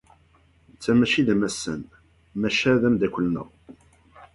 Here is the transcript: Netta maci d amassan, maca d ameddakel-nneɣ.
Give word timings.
Netta 0.71 0.91
maci 0.97 1.21
d 1.27 1.29
amassan, 1.33 1.81
maca 2.41 2.73
d 2.81 2.83
ameddakel-nneɣ. 2.87 3.47